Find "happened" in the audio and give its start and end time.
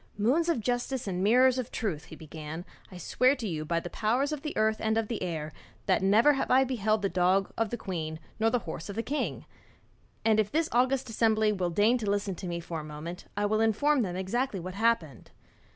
14.73-15.29